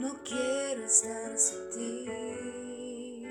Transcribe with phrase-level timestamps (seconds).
[0.00, 3.26] No quiero estar sin ti.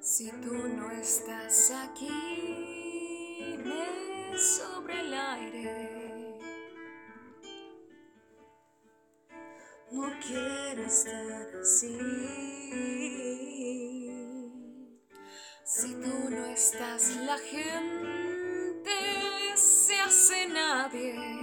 [0.00, 6.40] Si tú no estás aquí, me sobre el aire.
[9.92, 11.98] No quiero estar así.
[15.64, 18.90] Si tú no estás, la gente
[19.54, 21.42] se hace nadie.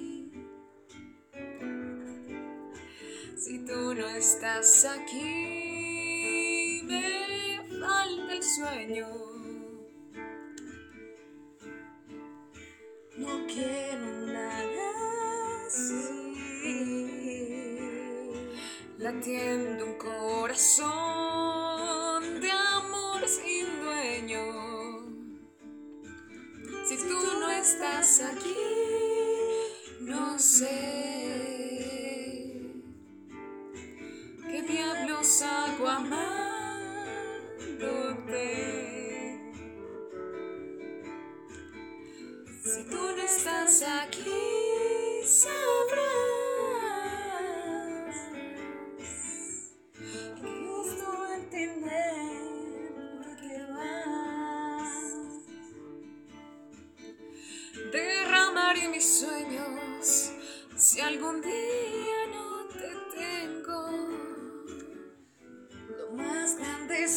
[3.43, 9.07] Si tú no estás aquí, me falta el sueño.
[13.17, 14.91] No quiero nada
[15.65, 16.35] así.
[18.99, 20.91] Latiendo un corazón
[22.41, 24.43] de amor sin dueño.
[26.87, 28.55] Si tú no estás aquí,
[30.01, 30.90] no sé
[35.39, 36.19] hago amándote.
[42.63, 45.61] Si tú no estás aquí, sabrás
[50.35, 50.49] que
[51.01, 52.91] no entender
[53.23, 54.91] por qué vas.
[57.93, 60.33] Derramaré mis sueños
[60.75, 62.20] si algún día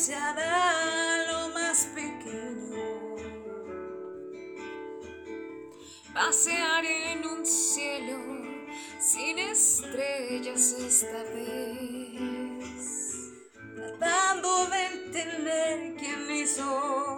[0.05, 3.17] se lo más pequeño.
[6.13, 8.19] Pasearé en un cielo
[9.01, 12.67] sin estrellas esta vez.
[13.77, 17.14] Tratando de entender quién hizo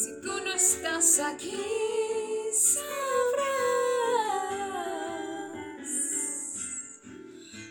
[0.00, 1.52] Si tú no estás aquí,
[2.54, 2.82] sabrás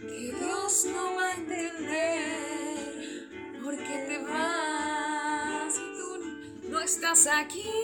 [0.01, 2.83] que Dios no va a entender
[3.63, 6.09] por qué te vas si tú
[6.69, 7.80] no estás aquí.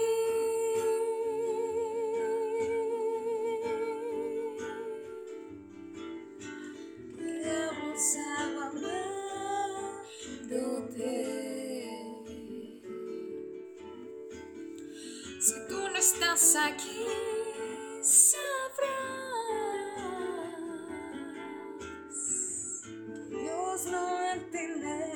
[16.38, 17.06] No estás aquí,
[18.02, 18.38] sabrás.
[23.30, 25.12] Dios no va a entender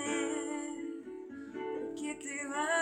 [1.53, 2.80] por qué te vas.